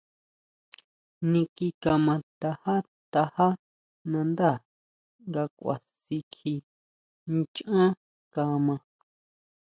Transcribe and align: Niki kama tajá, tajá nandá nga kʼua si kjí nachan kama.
Niki 1.31 1.67
kama 1.83 2.15
tajá, 2.41 2.75
tajá 3.13 3.47
nandá 4.11 4.51
nga 5.27 5.43
kʼua 5.57 5.75
si 6.01 6.17
kjí 6.31 6.55
nachan 7.31 7.91
kama. 8.33 8.75